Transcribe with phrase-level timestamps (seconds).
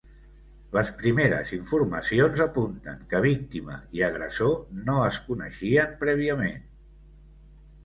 [0.77, 4.57] Les primeres informacions apunten que víctima i agressor
[4.89, 6.69] no es coneixien prèviament.